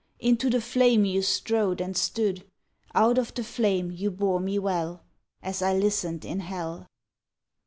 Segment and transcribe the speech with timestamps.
[0.17, 2.43] Into the flame you strode and stood.
[2.95, 5.03] Out of the flame you bore me well,
[5.43, 6.87] As I listened in hell.